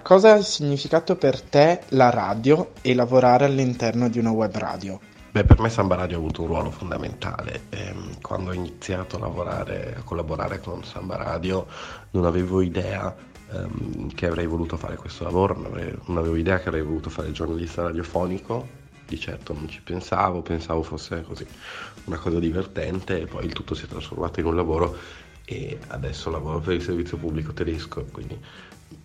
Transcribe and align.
Cosa 0.00 0.32
ha 0.32 0.40
significato 0.40 1.14
per 1.14 1.42
te 1.42 1.82
la 1.90 2.08
radio 2.08 2.70
e 2.80 2.94
lavorare 2.94 3.44
all'interno 3.44 4.08
di 4.08 4.18
una 4.18 4.30
web 4.30 4.56
radio? 4.56 4.98
Beh, 5.30 5.44
per 5.44 5.60
me 5.60 5.68
Samba 5.68 5.94
Radio 5.94 6.16
ha 6.16 6.20
avuto 6.20 6.40
un 6.40 6.48
ruolo 6.48 6.70
fondamentale. 6.70 7.64
Ehm, 7.68 8.18
quando 8.22 8.48
ho 8.48 8.54
iniziato 8.54 9.16
a 9.16 9.18
lavorare, 9.18 9.96
a 9.98 10.02
collaborare 10.02 10.58
con 10.60 10.82
Samba 10.84 11.16
Radio, 11.16 11.66
non 12.12 12.24
avevo 12.24 12.62
idea 12.62 13.14
ehm, 13.52 14.14
che 14.14 14.26
avrei 14.26 14.46
voluto 14.46 14.78
fare 14.78 14.96
questo 14.96 15.24
lavoro, 15.24 15.54
non 15.54 15.66
avevo, 15.66 16.00
non 16.06 16.16
avevo 16.16 16.36
idea 16.36 16.58
che 16.60 16.68
avrei 16.68 16.82
voluto 16.82 17.10
fare 17.10 17.28
il 17.28 17.34
giornalista 17.34 17.82
radiofonico, 17.82 18.66
di 19.06 19.20
certo 19.20 19.52
non 19.52 19.68
ci 19.68 19.82
pensavo, 19.82 20.40
pensavo 20.40 20.82
fosse 20.82 21.20
così 21.24 21.46
una 22.04 22.16
cosa 22.16 22.38
divertente 22.38 23.20
e 23.20 23.26
poi 23.26 23.44
il 23.44 23.52
tutto 23.52 23.74
si 23.74 23.84
è 23.84 23.86
trasformato 23.86 24.40
in 24.40 24.46
un 24.46 24.56
lavoro 24.56 24.96
e 25.44 25.78
adesso 25.88 26.30
lavoro 26.30 26.58
per 26.60 26.72
il 26.72 26.82
servizio 26.82 27.18
pubblico 27.18 27.52
tedesco, 27.52 28.06
quindi 28.10 28.40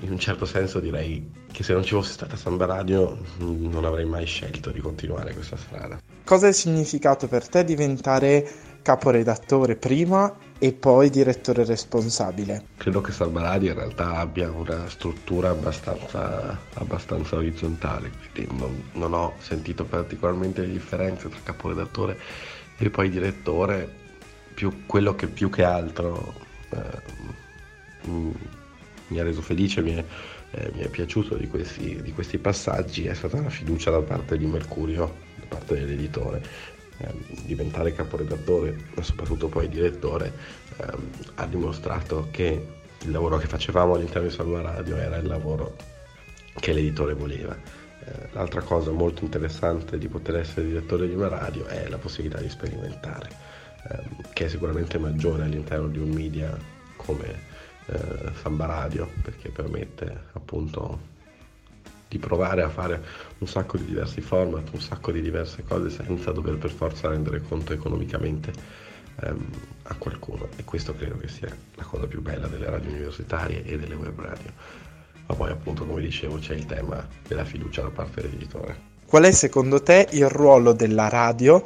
in 0.00 0.10
un 0.10 0.18
certo 0.18 0.46
senso 0.46 0.80
direi 0.80 1.30
che 1.52 1.62
se 1.62 1.72
non 1.72 1.82
ci 1.82 1.94
fosse 1.94 2.12
stata 2.12 2.36
Samba 2.36 2.64
Radio 2.64 3.18
non 3.38 3.84
avrei 3.84 4.04
mai 4.04 4.24
scelto 4.24 4.70
di 4.70 4.80
continuare 4.80 5.34
questa 5.34 5.56
strada. 5.56 6.00
Cosa 6.24 6.48
ha 6.48 6.52
significato 6.52 7.28
per 7.28 7.48
te 7.48 7.64
diventare 7.64 8.48
caporedattore 8.82 9.76
prima 9.76 10.34
e 10.58 10.72
poi 10.72 11.10
direttore 11.10 11.64
responsabile? 11.64 12.64
Credo 12.76 13.00
che 13.00 13.12
Samba 13.12 13.42
Radio 13.42 13.70
in 13.70 13.76
realtà 13.76 14.16
abbia 14.16 14.50
una 14.50 14.88
struttura 14.88 15.50
abbastanza, 15.50 16.58
abbastanza 16.74 17.36
orizzontale, 17.36 18.10
quindi 18.32 18.54
non, 18.56 18.82
non, 18.92 19.12
ho 19.12 19.34
sentito 19.38 19.84
particolarmente 19.84 20.62
le 20.62 20.72
differenze 20.72 21.28
tra 21.28 21.40
caporedattore 21.42 22.18
e 22.78 22.88
poi 22.88 23.10
direttore, 23.10 23.88
più 24.54 24.86
quello 24.86 25.14
che 25.14 25.26
più 25.26 25.50
che 25.50 25.64
altro... 25.64 26.34
Eh, 26.70 28.58
mi 29.10 29.20
ha 29.20 29.22
reso 29.22 29.42
felice, 29.42 29.82
mi 29.82 29.94
è, 29.94 30.04
eh, 30.52 30.70
mi 30.74 30.80
è 30.80 30.88
piaciuto 30.88 31.36
di 31.36 31.46
questi, 31.46 32.00
di 32.02 32.12
questi, 32.12 32.38
passaggi 32.38 33.06
è 33.06 33.14
stata 33.14 33.40
la 33.40 33.50
fiducia 33.50 33.90
da 33.90 34.00
parte 34.00 34.36
di 34.36 34.46
Mercurio, 34.46 35.14
da 35.36 35.46
parte 35.48 35.74
dell'editore. 35.74 36.42
Eh, 36.98 37.12
diventare 37.44 37.94
caporedattore, 37.94 38.76
ma 38.94 39.02
soprattutto 39.02 39.48
poi 39.48 39.68
direttore, 39.68 40.32
eh, 40.76 40.84
ha 41.36 41.46
dimostrato 41.46 42.28
che 42.30 42.78
il 43.02 43.10
lavoro 43.10 43.38
che 43.38 43.46
facevamo 43.46 43.94
all'interno 43.94 44.28
di 44.28 44.34
Salva 44.34 44.60
Radio 44.60 44.96
era 44.96 45.16
il 45.16 45.26
lavoro 45.26 45.76
che 46.54 46.72
l'editore 46.72 47.14
voleva. 47.14 47.56
Eh, 48.02 48.28
l'altra 48.32 48.60
cosa 48.60 48.90
molto 48.90 49.24
interessante 49.24 49.98
di 49.98 50.08
poter 50.08 50.36
essere 50.36 50.66
direttore 50.66 51.08
di 51.08 51.14
una 51.14 51.28
radio 51.28 51.66
è 51.66 51.88
la 51.88 51.98
possibilità 51.98 52.40
di 52.40 52.48
sperimentare, 52.48 53.28
ehm, 53.90 54.32
che 54.32 54.44
è 54.46 54.48
sicuramente 54.48 54.98
maggiore 54.98 55.44
all'interno 55.44 55.88
di 55.88 55.98
un 55.98 56.10
media 56.10 56.56
come 56.96 57.48
eh, 57.90 58.32
Samba 58.40 58.66
Radio 58.66 59.08
perché 59.22 59.50
permette 59.50 60.24
appunto 60.32 61.08
di 62.08 62.18
provare 62.18 62.62
a 62.62 62.68
fare 62.68 63.02
un 63.38 63.46
sacco 63.46 63.76
di 63.76 63.84
diversi 63.84 64.20
format, 64.20 64.68
un 64.72 64.80
sacco 64.80 65.12
di 65.12 65.20
diverse 65.20 65.62
cose 65.62 65.90
senza 65.90 66.32
dover 66.32 66.58
per 66.58 66.70
forza 66.70 67.08
rendere 67.08 67.40
conto 67.40 67.72
economicamente 67.72 68.52
ehm, 69.22 69.46
a 69.84 69.94
qualcuno 69.94 70.48
e 70.56 70.64
questo 70.64 70.94
credo 70.94 71.16
che 71.18 71.28
sia 71.28 71.56
la 71.76 71.84
cosa 71.84 72.06
più 72.06 72.20
bella 72.20 72.48
delle 72.48 72.68
radio 72.68 72.90
universitarie 72.90 73.64
e 73.64 73.78
delle 73.78 73.94
web 73.94 74.20
radio. 74.20 74.50
Ma 75.26 75.34
poi 75.36 75.50
appunto 75.50 75.86
come 75.86 76.00
dicevo 76.00 76.38
c'è 76.38 76.54
il 76.54 76.66
tema 76.66 77.06
della 77.28 77.44
fiducia 77.44 77.82
da 77.82 77.90
parte 77.90 78.22
dell'editore. 78.22 78.88
Qual 79.06 79.22
è 79.22 79.30
secondo 79.30 79.80
te 79.80 80.08
il 80.10 80.28
ruolo 80.28 80.72
della 80.72 81.08
radio 81.08 81.62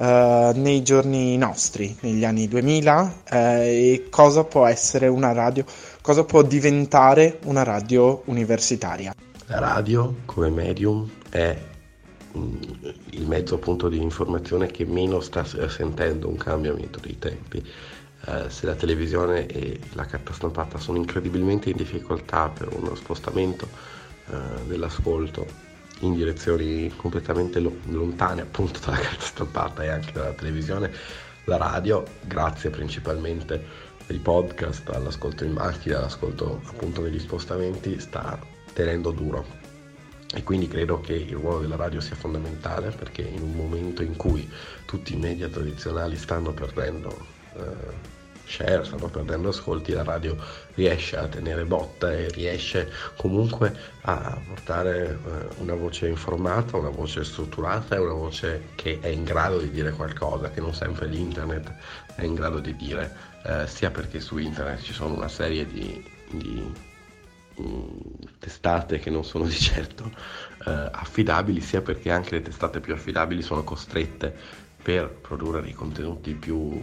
uh, 0.00 0.58
nei 0.58 0.82
giorni 0.82 1.36
nostri, 1.36 1.96
negli 2.00 2.24
anni 2.24 2.48
2000, 2.48 3.02
uh, 3.02 3.34
eh, 3.34 3.92
e 3.92 4.08
cosa 4.08 4.44
può 4.44 4.66
essere 4.66 5.06
una 5.06 5.32
radio, 5.32 5.64
cosa 6.00 6.24
può 6.24 6.42
diventare 6.42 7.38
una 7.44 7.62
radio 7.62 8.22
universitaria. 8.26 9.14
La 9.46 9.58
radio 9.58 10.14
come 10.24 10.48
medium 10.48 11.08
è 11.28 11.56
mm, 12.36 12.54
il 13.10 13.26
mezzo 13.26 13.56
appunto 13.56 13.88
di 13.88 14.00
informazione 14.00 14.68
che 14.68 14.86
meno 14.86 15.20
sta 15.20 15.44
sentendo 15.44 16.28
un 16.28 16.36
cambiamento 16.36 16.98
dei 17.00 17.18
tempi. 17.18 17.62
Uh, 18.26 18.48
se 18.48 18.66
la 18.66 18.74
televisione 18.74 19.46
e 19.46 19.80
la 19.94 20.04
carta 20.04 20.34
stampata 20.34 20.78
sono 20.78 20.98
incredibilmente 20.98 21.70
in 21.70 21.76
difficoltà 21.76 22.50
per 22.50 22.68
uno 22.70 22.94
spostamento 22.94 23.66
uh, 24.26 24.66
dell'ascolto 24.66 25.68
in 26.00 26.14
direzioni 26.14 26.92
completamente 26.96 27.60
lo- 27.60 27.78
lontane 27.88 28.42
appunto 28.42 28.80
dalla 28.80 28.98
carta 28.98 29.24
stampata 29.24 29.82
e 29.82 29.88
anche 29.88 30.12
dalla 30.12 30.32
televisione, 30.32 30.90
la 31.44 31.56
radio, 31.56 32.04
grazie 32.22 32.70
principalmente 32.70 33.88
ai 34.08 34.18
podcast, 34.18 34.88
all'ascolto 34.90 35.44
in 35.44 35.52
macchina, 35.52 35.98
all'ascolto 35.98 36.60
appunto 36.66 37.02
negli 37.02 37.18
spostamenti, 37.18 37.98
sta 38.00 38.38
tenendo 38.72 39.10
duro. 39.10 39.58
E 40.32 40.44
quindi 40.44 40.68
credo 40.68 41.00
che 41.00 41.14
il 41.14 41.34
ruolo 41.34 41.60
della 41.60 41.76
radio 41.76 42.00
sia 42.00 42.14
fondamentale 42.14 42.90
perché 42.90 43.22
in 43.22 43.42
un 43.42 43.52
momento 43.52 44.02
in 44.02 44.16
cui 44.16 44.48
tutti 44.84 45.14
i 45.14 45.16
media 45.16 45.48
tradizionali 45.48 46.16
stanno 46.16 46.52
perdendo 46.52 47.26
eh, 47.56 48.18
share, 48.50 48.84
stanno 48.84 49.08
perdendo 49.08 49.50
ascolti, 49.50 49.92
la 49.92 50.02
radio 50.02 50.36
riesce 50.74 51.16
a 51.16 51.28
tenere 51.28 51.64
botta 51.64 52.12
e 52.12 52.28
riesce 52.30 52.90
comunque 53.16 53.72
a 54.02 54.38
portare 54.46 55.18
eh, 55.24 55.46
una 55.58 55.74
voce 55.74 56.08
informata, 56.08 56.76
una 56.76 56.90
voce 56.90 57.22
strutturata 57.22 57.94
e 57.94 57.98
una 57.98 58.12
voce 58.12 58.70
che 58.74 58.98
è 59.00 59.06
in 59.06 59.24
grado 59.24 59.58
di 59.58 59.70
dire 59.70 59.92
qualcosa, 59.92 60.50
che 60.50 60.60
non 60.60 60.74
sempre 60.74 61.06
l'internet 61.06 61.72
è 62.16 62.24
in 62.24 62.34
grado 62.34 62.58
di 62.58 62.74
dire, 62.74 63.14
eh, 63.44 63.66
sia 63.66 63.90
perché 63.90 64.20
su 64.20 64.36
internet 64.38 64.82
ci 64.82 64.92
sono 64.92 65.14
una 65.14 65.28
serie 65.28 65.64
di, 65.64 66.04
di 66.30 66.72
mm, 67.60 67.88
testate 68.38 68.98
che 68.98 69.10
non 69.10 69.24
sono 69.24 69.44
di 69.44 69.58
certo 69.58 70.10
eh, 70.66 70.88
affidabili, 70.90 71.60
sia 71.60 71.82
perché 71.82 72.10
anche 72.10 72.34
le 72.34 72.42
testate 72.42 72.80
più 72.80 72.94
affidabili 72.94 73.42
sono 73.42 73.62
costrette 73.62 74.34
per 74.82 75.08
produrre 75.08 75.62
dei 75.62 75.74
contenuti 75.74 76.32
più 76.32 76.82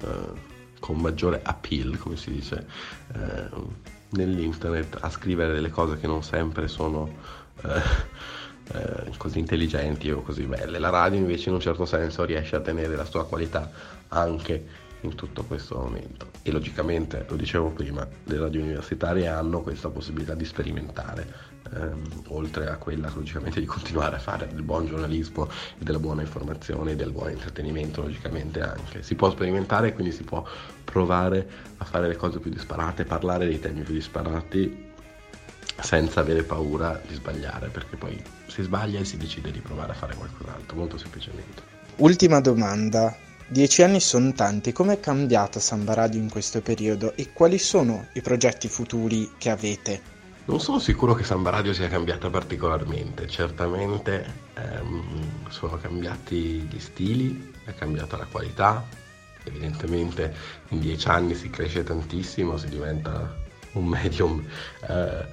eh, 0.00 0.50
con 0.82 0.98
maggiore 0.98 1.40
appeal, 1.44 1.96
come 1.96 2.16
si 2.16 2.32
dice, 2.32 2.66
eh, 3.14 3.48
nell'internet 4.10 4.98
a 5.00 5.08
scrivere 5.10 5.54
delle 5.54 5.70
cose 5.70 5.96
che 5.96 6.08
non 6.08 6.24
sempre 6.24 6.66
sono 6.66 7.08
eh, 7.62 7.80
eh, 8.74 9.12
così 9.16 9.38
intelligenti 9.38 10.10
o 10.10 10.22
così 10.22 10.42
belle. 10.42 10.80
La 10.80 10.90
radio 10.90 11.20
invece 11.20 11.50
in 11.50 11.54
un 11.54 11.60
certo 11.60 11.84
senso 11.84 12.24
riesce 12.24 12.56
a 12.56 12.60
tenere 12.60 12.96
la 12.96 13.04
sua 13.04 13.24
qualità 13.24 13.70
anche 14.08 14.66
in 15.02 15.14
tutto 15.14 15.44
questo 15.44 15.76
momento 15.76 16.30
e 16.42 16.50
logicamente, 16.50 17.24
lo 17.28 17.36
dicevo 17.36 17.70
prima, 17.70 18.06
le 18.24 18.38
radio 18.38 18.62
universitarie 18.62 19.28
hanno 19.28 19.60
questa 19.60 19.88
possibilità 19.88 20.34
di 20.34 20.44
sperimentare 20.44 21.26
ehm, 21.74 22.24
oltre 22.28 22.68
a 22.68 22.76
quella 22.76 23.10
logicamente 23.14 23.60
di 23.60 23.66
continuare 23.66 24.16
a 24.16 24.18
fare 24.18 24.48
del 24.48 24.62
buon 24.62 24.86
giornalismo 24.86 25.48
e 25.78 25.84
della 25.84 25.98
buona 25.98 26.22
informazione 26.22 26.92
e 26.92 26.96
del 26.96 27.12
buon 27.12 27.30
intrattenimento 27.30 28.02
logicamente 28.02 28.60
anche. 28.60 29.02
Si 29.02 29.14
può 29.14 29.30
sperimentare 29.30 29.88
e 29.88 29.92
quindi 29.92 30.12
si 30.12 30.22
può 30.22 30.44
provare 30.84 31.48
a 31.76 31.84
fare 31.84 32.08
le 32.08 32.16
cose 32.16 32.38
più 32.38 32.50
disparate, 32.50 33.04
parlare 33.04 33.46
dei 33.46 33.60
temi 33.60 33.82
più 33.82 33.94
disparati 33.94 34.90
senza 35.80 36.20
avere 36.20 36.42
paura 36.42 37.00
di 37.06 37.14
sbagliare, 37.14 37.68
perché 37.68 37.96
poi 37.96 38.22
si 38.46 38.62
sbaglia 38.62 39.00
e 39.00 39.04
si 39.04 39.16
decide 39.16 39.50
di 39.50 39.60
provare 39.60 39.92
a 39.92 39.94
fare 39.94 40.14
qualcos'altro, 40.14 40.76
molto 40.76 40.98
semplicemente. 40.98 41.62
Ultima 41.96 42.40
domanda. 42.40 43.30
Dieci 43.52 43.82
anni 43.82 44.00
sono 44.00 44.32
tanti, 44.32 44.72
com'è 44.72 44.98
cambiata 44.98 45.60
Samba 45.60 45.92
Radio 45.92 46.18
in 46.18 46.30
questo 46.30 46.62
periodo 46.62 47.14
e 47.14 47.34
quali 47.34 47.58
sono 47.58 48.06
i 48.14 48.22
progetti 48.22 48.66
futuri 48.66 49.32
che 49.36 49.50
avete? 49.50 50.00
Non 50.46 50.58
sono 50.58 50.78
sicuro 50.78 51.12
che 51.12 51.22
Samba 51.22 51.50
Radio 51.50 51.74
sia 51.74 51.88
cambiata 51.88 52.30
particolarmente, 52.30 53.28
certamente 53.28 54.24
ehm, 54.54 55.50
sono 55.50 55.76
cambiati 55.76 56.66
gli 56.66 56.78
stili, 56.78 57.52
è 57.66 57.74
cambiata 57.74 58.16
la 58.16 58.24
qualità, 58.24 58.86
evidentemente 59.44 60.34
in 60.68 60.80
dieci 60.80 61.08
anni 61.08 61.34
si 61.34 61.50
cresce 61.50 61.84
tantissimo, 61.84 62.56
si 62.56 62.70
diventa 62.70 63.36
un 63.72 63.84
medium 63.84 64.42
eh, 64.88 65.26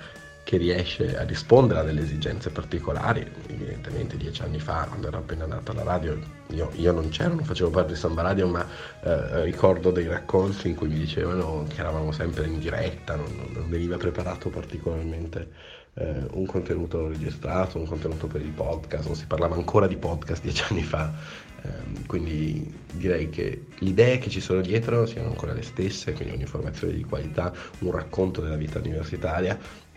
che 0.49 0.57
riesce 0.57 1.15
a 1.15 1.25
rispondere 1.25 1.81
a 1.81 1.83
delle 1.83 2.01
esigenze 2.01 2.49
particolari. 2.49 3.23
Evidentemente 3.49 4.17
dieci 4.17 4.41
anni 4.41 4.59
fa, 4.59 4.85
quando 4.87 5.07
era 5.07 5.19
appena 5.19 5.45
nata 5.45 5.73
la 5.73 5.83
radio, 5.83 6.19
io, 6.47 6.71
io 6.73 6.91
non 6.91 7.09
c'ero, 7.09 7.35
non 7.35 7.43
facevo 7.43 7.69
parte 7.69 7.93
di 7.93 7.99
Samba 7.99 8.23
Radio, 8.23 8.47
ma 8.47 8.65
eh, 9.03 9.43
ricordo 9.43 9.91
dei 9.91 10.07
racconti 10.07 10.69
in 10.69 10.73
cui 10.73 10.87
mi 10.87 10.97
dicevano 10.97 11.67
che 11.69 11.79
eravamo 11.79 12.11
sempre 12.11 12.47
in 12.47 12.57
diretta, 12.57 13.15
non, 13.15 13.27
non 13.53 13.69
veniva 13.69 13.97
preparato 13.97 14.49
particolarmente 14.49 15.51
eh, 15.93 16.25
un 16.31 16.47
contenuto 16.47 17.07
registrato, 17.09 17.77
un 17.77 17.85
contenuto 17.85 18.25
per 18.25 18.41
il 18.41 18.49
podcast, 18.49 19.05
non 19.05 19.15
si 19.15 19.27
parlava 19.27 19.53
ancora 19.53 19.85
di 19.85 19.97
podcast 19.97 20.41
dieci 20.41 20.63
anni 20.67 20.81
fa. 20.81 21.13
Eh, 21.61 22.05
quindi 22.07 22.73
direi 22.93 23.29
che 23.29 23.65
le 23.77 23.89
idee 23.89 24.17
che 24.17 24.31
ci 24.31 24.41
sono 24.41 24.61
dietro 24.61 25.05
siano 25.05 25.27
ancora 25.27 25.53
le 25.53 25.61
stesse, 25.61 26.13
quindi 26.13 26.33
un'informazione 26.33 26.93
di 26.93 27.03
qualità, 27.03 27.53
un 27.81 27.91
racconto 27.91 28.41
della 28.41 28.55
vita 28.55 28.79
universitaria 28.79 29.87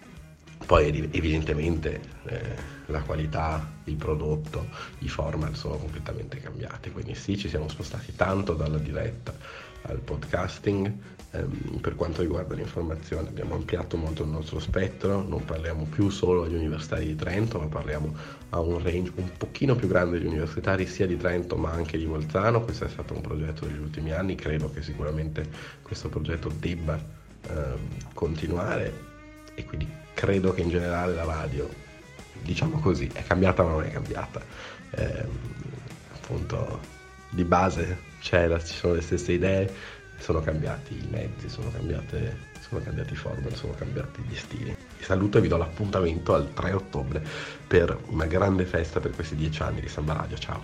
poi 0.73 0.87
evidentemente 1.13 2.01
eh, 2.25 2.41
la 2.87 3.03
qualità, 3.03 3.73
il 3.85 3.97
prodotto, 3.97 4.69
i 5.01 5.09
format 5.09 5.53
sono 5.53 5.77
completamente 5.77 6.39
cambiati, 6.39 6.91
quindi 6.91 7.15
sì 7.15 7.37
ci 7.37 7.51
siamo 7.51 7.69
spostati 7.69 8.17
tanto 8.17 8.55
dalla 8.55 8.79
diretta 8.79 9.35
al 9.83 9.99
podcasting. 9.99 10.91
Ehm, 11.33 11.79
per 11.83 11.95
quanto 11.95 12.23
riguarda 12.23 12.55
l'informazione 12.55 13.29
abbiamo 13.29 13.55
ampliato 13.55 13.99
molto 13.99 14.23
il 14.23 14.31
nostro 14.31 14.61
spettro, 14.61 15.21
non 15.21 15.45
parliamo 15.45 15.85
più 15.85 16.09
solo 16.09 16.45
agli 16.45 16.55
universitari 16.55 17.05
di 17.05 17.17
Trento, 17.17 17.59
ma 17.59 17.67
parliamo 17.67 18.17
a 18.49 18.61
un 18.61 18.83
range 18.83 19.13
un 19.17 19.31
pochino 19.37 19.75
più 19.75 19.89
grande 19.89 20.21
di 20.21 20.25
universitari 20.25 20.87
sia 20.87 21.07
di 21.07 21.19
Trento 21.19 21.55
ma 21.57 21.71
anche 21.71 21.99
di 21.99 22.07
Bolzano. 22.07 22.63
Questo 22.63 22.87
è 22.87 22.89
stato 22.89 23.13
un 23.13 23.21
progetto 23.21 23.67
degli 23.67 23.77
ultimi 23.79 24.13
anni, 24.13 24.37
credo 24.37 24.71
che 24.71 24.81
sicuramente 24.81 25.47
questo 25.83 26.09
progetto 26.09 26.49
debba 26.49 26.99
ehm, 27.47 27.79
continuare 28.15 29.11
e 29.63 29.65
quindi 29.65 29.89
credo 30.13 30.53
che 30.53 30.61
in 30.61 30.69
generale 30.69 31.15
la 31.15 31.25
radio, 31.25 31.69
diciamo 32.43 32.79
così, 32.81 33.09
è 33.13 33.23
cambiata 33.25 33.63
ma 33.63 33.71
non 33.71 33.85
è 33.85 33.91
cambiata. 33.91 34.41
Eh, 34.91 35.25
appunto 36.13 36.81
di 37.31 37.45
base 37.45 38.11
c'è, 38.21 38.49
ci 38.63 38.75
sono 38.75 38.95
le 38.95 39.01
stesse 39.01 39.33
idee, 39.33 39.73
sono 40.19 40.41
cambiati 40.41 40.95
i 40.95 41.09
mezzi, 41.11 41.49
sono, 41.49 41.71
cambiate, 41.71 42.37
sono 42.61 42.83
cambiati 42.83 43.15
i 43.15 43.17
format, 43.17 43.55
sono 43.55 43.75
cambiati 43.75 44.23
gli 44.23 44.37
stili. 44.37 44.77
Vi 44.99 45.05
saluto 45.05 45.39
e 45.39 45.41
vi 45.41 45.49
do 45.49 45.57
l'appuntamento 45.57 46.35
al 46.35 46.53
3 46.53 46.73
ottobre 46.73 47.23
per 47.67 47.99
una 48.07 48.27
grande 48.27 48.65
festa 48.65 49.01
per 49.01 49.13
questi 49.13 49.35
dieci 49.35 49.63
anni 49.63 49.81
di 49.81 49.89
Samba 49.89 50.13
Radio. 50.13 50.37
Ciao! 50.39 50.61